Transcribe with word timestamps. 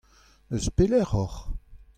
Eus 0.53 0.65
pelec'h 0.75 1.13
oc'h? 1.23 1.39